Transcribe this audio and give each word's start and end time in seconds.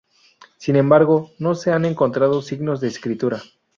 Sin 0.57 0.77
embargo, 0.77 1.29
no 1.37 1.53
se 1.53 1.71
han 1.71 1.85
encontrado 1.85 2.41
signos 2.41 2.81
de 2.81 2.87
escritura. 2.87 3.39